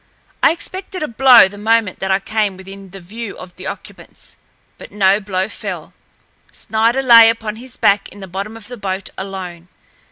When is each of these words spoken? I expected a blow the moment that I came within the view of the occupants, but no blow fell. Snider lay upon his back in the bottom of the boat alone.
I 0.41 0.49
expected 0.51 1.03
a 1.03 1.07
blow 1.07 1.47
the 1.47 1.59
moment 1.59 1.99
that 1.99 2.09
I 2.09 2.19
came 2.19 2.57
within 2.57 2.89
the 2.89 2.99
view 2.99 3.37
of 3.37 3.55
the 3.55 3.67
occupants, 3.67 4.35
but 4.79 4.91
no 4.91 5.19
blow 5.19 5.47
fell. 5.47 5.93
Snider 6.51 7.03
lay 7.03 7.29
upon 7.29 7.57
his 7.57 7.77
back 7.77 8.09
in 8.09 8.19
the 8.19 8.27
bottom 8.27 8.57
of 8.57 8.67
the 8.67 8.77
boat 8.77 9.11
alone. 9.15 9.67